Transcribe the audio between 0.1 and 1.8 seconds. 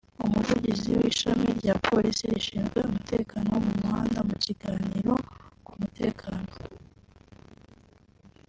Umuvugizi w’ishami rya